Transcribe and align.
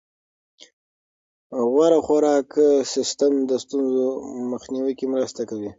غوره 1.71 1.99
خوراکي 2.05 2.67
سیستم 2.93 3.33
د 3.49 3.51
ستونزو 3.63 4.05
مخنیوي 4.51 4.93
کې 4.99 5.05
مرسته 5.13 5.41
کوي. 5.49 5.69